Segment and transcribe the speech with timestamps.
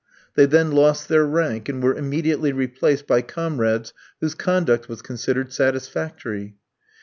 [0.33, 5.53] They then lost their rank, and were immediately replaced by comrades whose conduct was considered
[5.53, 6.55] satisfactory.